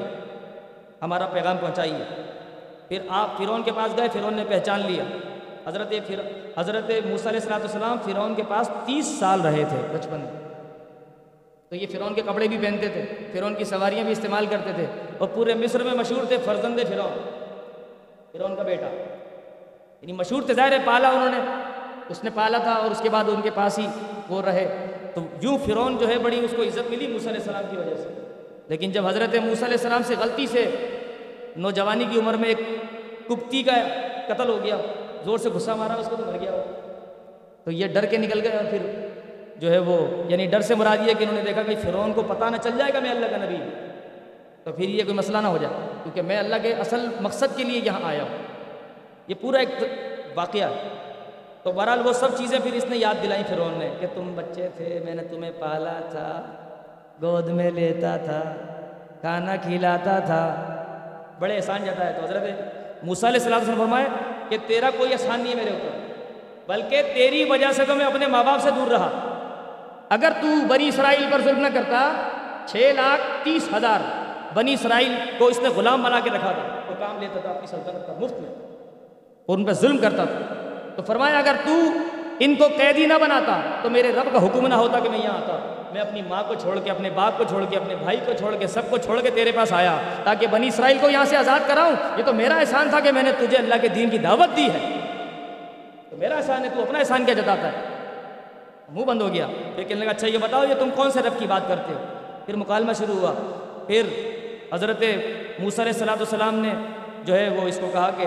[1.01, 2.21] ہمارا پیغام پہنچائیے۔
[2.87, 5.03] پھر آپ فرعون کے پاس گئے، فرعون نے پہچان لیا۔
[5.65, 6.21] حضرت پھر
[6.57, 10.49] حضرت موسیٰ علیہ السلام السلام فرعون کے پاس تیس سال رہے تھے بچپن میں۔
[11.69, 14.85] تو یہ فرعون کے کپڑے بھی پہنتے تھے، فرعون کی سواریاں بھی استعمال کرتے تھے۔
[15.17, 17.29] اور پورے مصر میں مشہور تھے فرزند فرعون
[18.31, 18.87] فرعون کا بیٹا۔
[20.01, 21.37] یعنی مشہور تھے، ظاہر پالا انہوں نے،
[22.09, 23.87] اس نے پالا تھا اور اس کے بعد ان کے پاس ہی
[24.29, 27.63] وہ رہے۔ تو یوں فرعون جو ہے بڑی اس کو عزت ملی موسیٰ علیہ السلام
[27.69, 28.07] کی وجہ سے۔
[28.67, 30.71] لیکن جب حضرت موسیٰ علیہ السلام سے غلطی سے
[31.57, 32.59] نوجوانی کی عمر میں ایک
[33.27, 33.73] کپتی کا
[34.27, 34.77] قتل ہو گیا،
[35.25, 36.51] زور سے غصہ مارا، اس کو تو مر گیا
[37.63, 39.07] تو یہ ڈر کے نکل گئے اور پھر
[39.57, 42.21] جو ہے وہ یعنی ڈر سے مراد یہ کہ انہوں نے دیکھا کہ فرعون کو
[42.21, 43.55] پتہ نہ چل جائے گا میں اللہ کا نبی
[44.67, 47.63] تو پھر یہ کوئی مسئلہ نہ ہو جائے، کیونکہ میں اللہ کے اصل مقصد کے
[47.63, 48.37] لیے یہاں آیا ہوں۔
[49.27, 49.69] یہ پورا ایک
[50.35, 50.67] واقعہ
[51.63, 54.67] تو بہرحال وہ سب چیزیں پھر اس نے یاد دلائیں فرعون نے کہ تم بچے
[54.77, 56.41] تھے، میں نے تمہیں پالا تھا،
[57.21, 58.41] گود میں لیتا تھا،
[59.21, 60.43] کھانا کھلاتا تھا۔
[61.39, 64.05] بڑے احسان جاتا ہے تو حضرت موسیٰ علیہ السلام سے فرمائے
[64.49, 65.97] کہ تیرا کوئی احسان نہیں ہے میرے اوپر،
[66.67, 69.09] بلکہ تیری وجہ سے تو میں اپنے ماں باپ سے دور رہا۔
[70.09, 72.07] اگر تو بنی اسرائیل پر ظلم نہ کرتا،
[72.67, 73.99] چھ لاکھ تیس ہزار
[74.53, 77.67] بنی اسرائیل کو اس نے غلام بنا کے رکھا تھا۔ وہ کام لیتا تھا اپنی
[77.67, 78.49] سلطنت کا مفت میں۔
[79.45, 80.53] اور ان پہ ظلم کرتا تھا۔
[80.95, 81.81] تو فرمایا، اگر تو
[82.39, 85.37] ان کو قیدی نہ بناتا، تو میرے رب کا حکم نہ ہوتا کہ میں یہاں
[85.37, 88.33] آتا۔ میں اپنی ماں کو چھوڑ کے، اپنے باپ کو چھوڑ کے، اپنے بھائی کو
[88.33, 91.37] چھوڑ کے، سب کو چھوڑ کے تیرے پاس آیا، تاکہ بنی اسرائیل کو یہاں سے
[91.37, 94.17] آزاد کراؤں۔ یہ تو میرا احسان تھا کہ میں نے تجھے اللہ کے دین کی
[94.17, 94.99] دعوت دی ہے۔
[96.09, 97.81] تو میرا احسان ہے، تو اپنا احسان کیا جتاتا ہے۔
[98.89, 101.39] منہ بند ہو گیا۔ پھر کہنے لگا اچھا یہ بتاؤ، یہ تم کون سے رب
[101.39, 102.05] کی بات کرتے ہو؟
[102.45, 103.33] پھر مکالمہ شروع ہوا۔
[103.87, 104.03] پھر
[104.73, 105.03] حضرت
[105.59, 106.73] موسیٰ علیہ السلاۃ والسلام نے
[107.23, 108.25] جو ہے وہ اس کو کہا کہ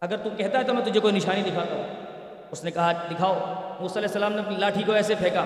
[0.00, 1.86] اگر تم کہتا ہے تو میں تجھے کوئی نشانی دکھاتا ہوں۔
[2.50, 3.34] اس نے کہا، دکھاؤ۔
[3.80, 5.44] موسیٰ علیہ السلام نے اپنی لاٹھی کو ایسے پھینکا۔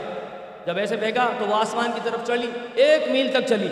[0.66, 3.68] جب ایسے پھینکا تو وہ آسمان کی طرف چلی، ایک میل تک چلی۔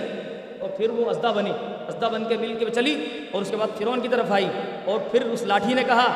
[0.60, 1.52] اور پھر وہ ازدہ بنی۔
[1.88, 4.48] ازدہ بن کے میل کے چلی اور اس کے بعد فرعون کی طرف آئی۔
[4.84, 6.12] اور پھر اس لاٹھی نے کہا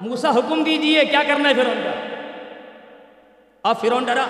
[0.00, 1.90] موسا حکم دیجیے کیا کرنا ہے فرعون کا؟
[3.62, 4.26] اب فرعون ڈرا۔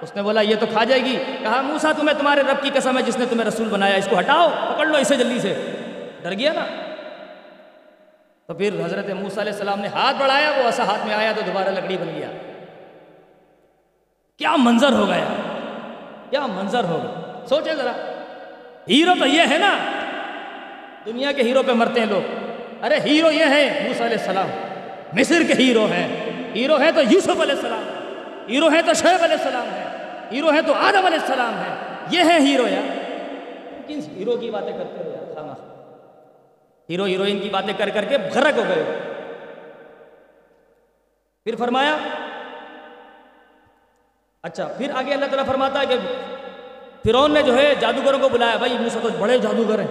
[0.00, 1.18] اس نے بولا، یہ تو کھا جائے گی.
[1.42, 4.18] کہا، موسا، تمہیں تمہارے رب کی قسم ہے جس نے تمہیں رسول بنایا، اس کو
[4.18, 5.70] ہٹاؤ، پکڑ لو اسے جلدی سے.
[6.22, 6.66] ڈر گیا نا؟
[8.46, 11.40] تو پھر حضرت موسیٰ علیہ السلام نے ہاتھ بڑھایا، وہ ایسا ہاتھ میں آیا تو
[11.46, 12.28] دوبارہ لکڑی بن گیا۔
[14.38, 15.24] کیا منظر ہو گیا؟
[16.30, 17.92] کیا منظر ہوگا سوچے ذرا۔
[18.88, 19.78] ہیرو تو یہ ہے نا،
[21.06, 22.34] دنیا کے ہیرو پہ مرتے ہیں لوگ۔
[22.84, 24.48] ارے، ہیرو یہ ہے موسیٰ علیہ السلام۔
[25.12, 27.84] مصر کے ہیرو ہیں۔ ہیرو ہے تو یوسف علیہ السلام۔
[28.48, 29.83] ہیرو ہے تو شعیب علیہ السلام ہے
[30.32, 31.74] ہیرو ہے تو آدم علیہ السلام ہے۔
[32.10, 33.04] یہ ہے ہیرو یار۔
[33.88, 35.52] کن ہیرو کی باتیں کرتے ہو یار خامہ
[36.90, 39.00] ہیرو، ہیروئن کی باتیں کر کر کے غرق ہو گئے
[41.44, 41.96] پھر فرمایا
[44.42, 45.96] اچھا پھر آگے اللہ تعالیٰ فرماتا ہے کہ
[47.06, 49.86] فرعون نے جو ہے جادوگروں کو بلایا۔ بھائی موسا تو بڑے جادوگر ہیں۔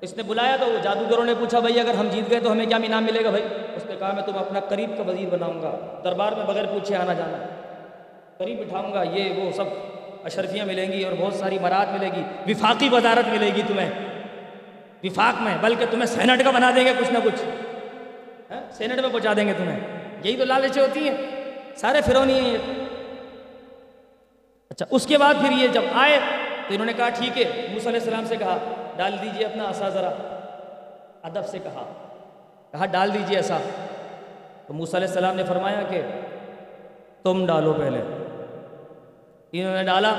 [0.00, 2.66] اس نے بلایا تو وہ جادوگروں نے پوچھا، بھائی، اگر ہم جیت گئے تو ہمیں
[2.66, 3.44] کیا انعام ملے گا؟ بھائی،
[3.76, 6.96] اس نے کہا، میں تمہیں اپنا قریب کا وزیر بناؤں گا۔ دربار میں بغیر پوچھے
[6.96, 7.65] آنا جانا۔
[8.38, 9.64] قریب بٹھاؤں گا، یہ وہ سب
[10.24, 13.90] اشرفیاں ملیں گی اور بہت ساری مراد ملے گی۔ وفاقی وزارت ملے گی تمہیں۔
[15.04, 17.44] وفاق میں، بلکہ تمہیں سینٹ کا بنا دیں گے کچھ نہ کچھ۔
[18.50, 19.80] ہاں، سینٹ میں پہنچا دیں گے تمہیں۔
[20.24, 21.16] یہی تو لالچیں ہوتی ہیں۔
[21.76, 22.58] سارے فرونی ہیں یہ۔
[24.70, 26.18] اچھا اس کے بعد پھر یہ جب آئے
[26.68, 28.58] تو انہوں نے کہا، ٹھیک ہے۔ موسیٰ علیہ السلام سے کہا،
[28.96, 30.10] ڈال دیجیے اپنا عصا ذرا۔
[31.22, 31.92] ادب سے کہا۔
[32.72, 33.58] کہا، ڈال دیجیے ایسا
[34.66, 36.02] تو موسیٰ علیہ السلام نے فرمایا کہ
[37.22, 38.25] تم ڈالو پہلے۔
[39.60, 40.14] انہوں نے ڈالا۔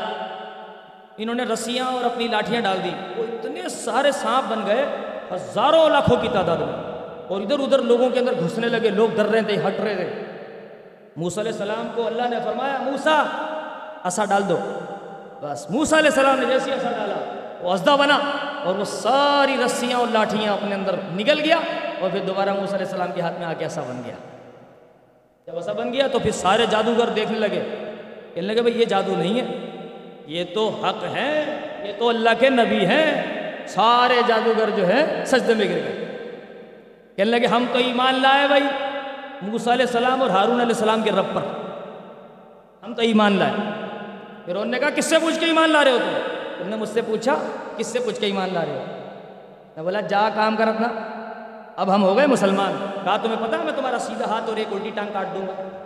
[1.18, 4.86] انہوں نے رسیاں اور اپنی لاٹھیاں ڈال دی وہ اتنے سارے سانپ بن گئے،
[5.32, 6.98] ہزاروں لاکھوں کی تعداد میں۔
[7.28, 10.24] اور ادھر ادھر لوگوں کے اندر گھسنے لگے، لوگ ڈر رہے تھے، ہٹ رہے تھے۔
[11.16, 13.24] موسیٰ علیہ السلام کو اللہ نے فرمایا، موسیٰ
[14.04, 14.60] عصا ڈال دو۔
[15.42, 18.20] بس، موسیٰ علیہ السلام نے جیسی عصا ڈالا، وہ ازدہ بنا۔
[18.64, 21.58] اور وہ ساری رسیاں اور لاٹھیاں اپنے اندر نکل گیا۔
[22.00, 24.16] اور پھر دوبارہ موسیٰ علیہ السلام کے ہاتھ میں آ کے ایسا بن گیا۔
[25.48, 27.87] جب ایسا بن گیا تو پھر سارے جادوگر دیکھنے لگے۔
[28.38, 29.46] کہنے لگے بھائی یہ جادو نہیں ہے۔
[30.28, 33.24] یہ تو حق ہے، یہ تو اللہ کے نبی ہیں۔
[33.68, 36.18] سارے جادوگر جو ہے سجدے میں گر گئے۔
[37.16, 38.64] کہنے لگے ہم تو ایمان لائے بھائی۔
[39.42, 41.42] موسیٰ علیہ السلام اور ہارون علیہ السلام کے رب پر۔
[42.84, 43.54] ہم تو ایمان لائے۔
[44.46, 46.22] پھر انہوں نے کہا، کس سے پوچھ کے ایمان لا رہے ہو تم؟
[46.58, 47.36] انہوں نے مجھ سے پوچھا،
[47.78, 48.84] کس سے پوچھ کے ایمان لا رہے ہو؟
[49.76, 50.88] میں بولا، جا کام کر اپنا۔
[51.76, 54.92] اب ہم ہو گئے مسلمان۔ کہا، تمہیں پتا میں تمہارا سیدھا ہاتھ اور ایک الٹی
[54.96, 55.84] ٹانگ کاٹ دوں گا۔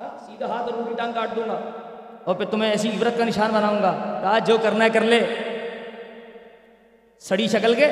[0.00, 1.60] ہاں، سیدھا ہاتھ اور الٹی ٹانگ کاٹ دوں گا۔
[2.24, 5.26] اور پھر تمہیں ایسی عبرت کا نشان بناؤں گا کہا جو کرنا ہے کر لے۔
[7.18, 7.86] سڑی شکل کے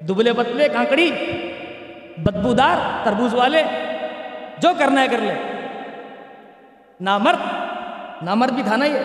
[0.00, 1.10] دبلے پتلے، کانکڑی،
[2.16, 3.62] بدبودار، تربوز والے،
[4.58, 5.34] جو کرنا ہے کر لے۔
[7.00, 7.42] نامرد
[8.22, 8.98] نامرد بھی تھا نا یہ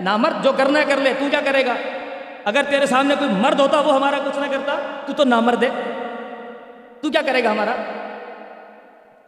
[0.00, 1.74] نامرد جو کرنا ہے کر لے، تو کیا کرے گا؟
[2.44, 5.68] اگر تیرے سامنے کوئی مرد ہوتا، وہ ہمارا کچھ نہ کرتا، تو تو نامرد ہے۔
[7.00, 7.74] تو کیا کرے گا ہمارا؟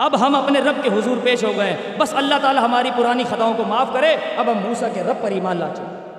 [0.02, 3.54] اب ہم اپنے رب کے حضور پیش ہو گئے۔ بس اللہ تعالی ہماری پرانی خطاؤں
[3.54, 6.10] کو معاف کرے۔ اب ہم موسا کے رب پر ایمان لا چکے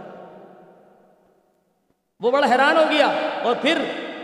[2.19, 3.07] وہ بڑا حیران ہو گیا۔
[3.43, 3.77] اور پھر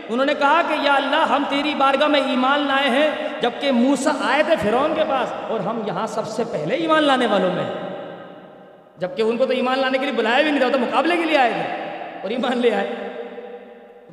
[0.08, 4.10] انہوں نے کہا کہ یا اللہ ہم تیری بارگاہ میں ایمان لائے ہیں، جبکہ موسا
[4.20, 7.64] آئے تھے فرعون کے پاس، اور ہم یہاں سب سے پہلے ایمان لانے والوں میں
[8.98, 11.24] جبکہ ان کو تو ایمان لانے کے لیے بلایا بھی نہیں تھا تو مقابلے کے
[11.24, 11.74] لیے آئے تھے
[12.22, 12.90] اور ایمان لے آئے۔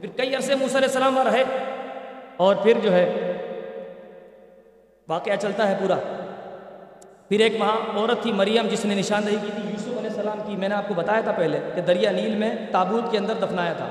[0.02, 1.44] پھر کئی عرصے موسیٰ علیہ السلام رہے۔
[2.38, 3.27] اور پھر جو ہے
[5.10, 5.96] واقعہ چلتا ہے پورا۔
[7.30, 10.56] پھر ایک وہاں عورت تھی، مریم، جس نے نشاندہی کی تھی۔ یوسف علیہ السلام کی
[10.56, 13.74] میں نے آپ کو بتایا تھا پہلے کہ دریا نیل میں تابوت کے اندر دفنایا
[13.74, 13.90] تھا۔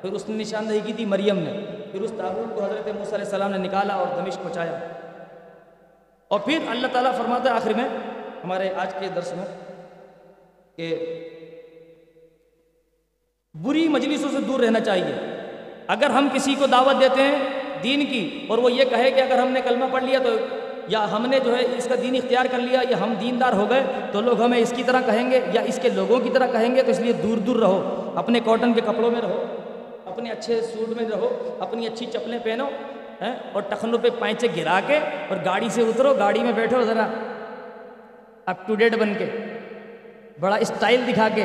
[0.00, 1.52] پھر اس نے نشاندہی کی تھی مریم نے۔
[1.92, 4.78] پھر اس تابوت کو حضرت موسیٰ علیہ السلام نے نکالا اور دمشق پہنچایا۔
[6.28, 7.88] اور پھر اللہ تعالیٰ فرماتا ہے آخر میں
[8.44, 9.46] ہمارے آج کے درس میں
[10.76, 10.96] کہ
[13.54, 15.14] بری مجلسوں سے دور رہنا چاہیے۔
[15.86, 19.38] اگر ہم کسی کو دعوت دیتے ہیں دین کی اور وہ یہ کہے کہ اگر
[19.38, 20.30] ہم نے کلمہ پڑھ لیا تو
[20.88, 23.68] یا ہم نے جو ہے اس کا دین اختیار کر لیا یا ہم دیندار ہو
[23.70, 26.46] گئے تو لوگ ہمیں اس کی طرح کہیں گے یا اس کے لوگوں کی طرح
[26.52, 29.44] کہیں گے تو اس لیے دور دور رہو، اپنے کاٹن کے کپڑوں میں رہو،
[30.06, 31.28] اپنے اچھے سوٹ میں رہو،
[31.60, 32.68] اپنی اچھی چپلیں پہنو
[33.20, 37.06] اور ٹخنوں پہ پائچے گرا کے اور گاڑی سے اترو، گاڑی میں بیٹھو ذرا
[38.46, 39.26] اپ ٹو ڈیٹ بن کے،
[40.40, 41.44] بڑا اسٹائل دکھا کے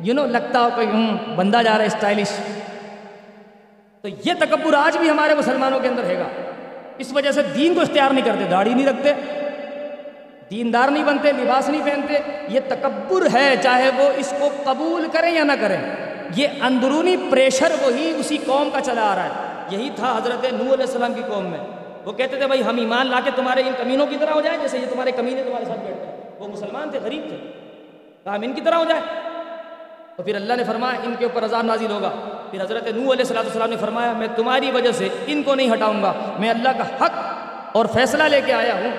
[0.00, 2.30] یو نو لگتا ہو کہ ہوں بندہ جا رہا ہے اسٹائلش
[4.02, 6.28] تو یہ تکبر آج بھی ہمارے مسلمانوں کے اندر ہے گا۔
[6.98, 9.12] اس وجہ سے دین کو اختیار نہیں کرتے، داڑھی نہیں رکھتے،
[10.50, 12.14] دیندار نہیں بنتے، لباس نہیں پہنتے۔
[12.48, 15.78] یہ تکبر ہے، چاہے وہ اس کو قبول کریں یا نہ کریں۔
[16.36, 19.30] یہ اندرونی پریشر وہی اسی قوم کا چلا آ رہا ہے۔
[19.70, 21.58] یہی تھا حضرت نو علیہ السلام کی قوم میں۔
[22.04, 24.58] وہ کہتے تھے، بھائی، ہم ایمان لا کے تمہارے ان کمینوں کی طرح ہو جائیں
[24.62, 27.36] جیسے یہ تمہارے کمینے تمہارے ساتھ بیٹھتے ہیں۔ وہ مسلمان تھے، غریب تھے۔
[28.26, 29.31] ہم ان کی طرح ہو جائیں
[30.16, 32.10] تو پھر اللہ نے فرمایا ان کے اوپر عذاب نازل ہوگا۔
[32.50, 35.72] پھر حضرت نو علیہ السلام السلام نے فرمایا، میں تمہاری وجہ سے ان کو نہیں
[35.72, 37.10] ہٹاؤں گا۔ میں اللہ کا حق
[37.76, 38.90] اور فیصلہ لے کے آیا ہوں۔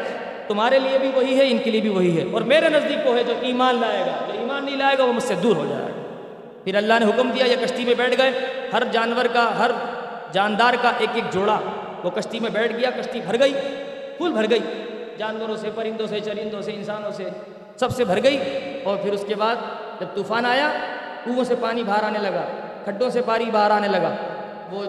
[0.47, 3.15] تمہارے لیے بھی وہی ہے، ان کے لیے بھی وہی ہے۔ اور میرے نزدیک وہ
[3.15, 5.65] ہے جو ایمان لائے گا۔ جو ایمان نہیں لائے گا، وہ مجھ سے دور ہو
[5.69, 6.23] جائے گا۔
[6.63, 8.31] پھر اللہ نے حکم دیا، یہ کشتی میں بیٹھ گئے۔
[8.73, 9.71] ہر جانور کا، ہر
[10.31, 11.59] جاندار کا ایک ایک جوڑا۔
[12.03, 13.53] وہ کشتی میں بیٹھ گیا، کشتی بھر گئی،
[14.17, 14.59] پھول بھر گئی۔
[15.17, 17.23] جانوروں سے، پرندوں سے، چرندوں سے، انسانوں سے،
[17.75, 18.39] سب سے بھر گئی۔
[18.83, 19.55] اور پھر اس کے بعد
[19.99, 20.69] جب طوفان آیا
[21.25, 22.41] کنووں سے پانی باہر آنے لگا،
[22.83, 24.09] کھڈوں سے پانی باہر آنے لگا۔
[24.71, 24.85] وہ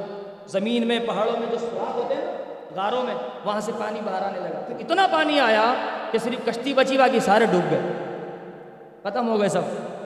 [0.46, 2.38] زمین میں، پہاڑوں میں جو سوراخ ہوتے ہیں
[2.74, 5.74] غاروں میں، وہاں سے پانی باہر آنے لگا۔ پھر اتنا پانی آیا
[6.10, 7.80] کہ صرف کشتی بچی باقی سارے ڈوب گئے۔
[9.02, 9.60] ختم ہو گئے سب۔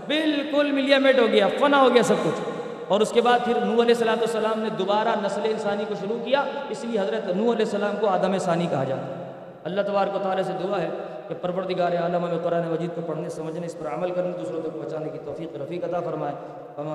[0.07, 2.49] بالکل ملیا میٹ ہو گیا، فنا ہو گیا سب کچھ۔
[2.89, 6.19] اور اس کے بعد پھر نوح علیہ السلام السلام نے دوبارہ نسل انسانی کو شروع
[6.25, 9.33] کیا۔ اس لیے حضرت نوح علیہ السلام کو آدم ثانی کہا جاتا ہے۔
[9.65, 10.89] اللہ تبارک و تعالیٰ سے دعا ہے
[11.29, 14.75] کہ پروردگار عالم ہمیں قرآن مجید کو پڑھنے، سمجھنے، اس پر عمل کرنے، دوسروں تک
[14.75, 16.35] پہنچانے کی توفیق، رفیق عطا فرمائے۔
[16.79, 16.89] ہم